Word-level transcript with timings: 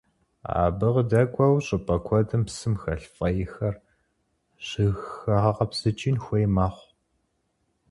Абы 0.63 0.87
къыдэкӀуэу 0.93 1.57
щӀыпӀэ 1.65 1.97
куэдым 2.05 2.43
псым 2.47 2.73
хэлъ 2.81 3.07
фӀейхэр 3.15 3.75
щыхэгъэкъэбзыкӀын 4.65 6.17
хуей 6.23 6.47
мэхъу. 6.55 6.89